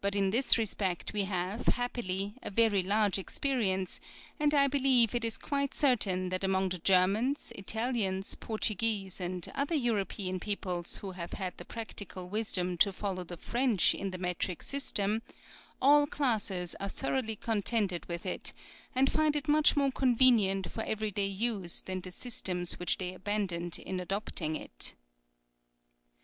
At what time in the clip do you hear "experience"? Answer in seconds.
3.18-3.98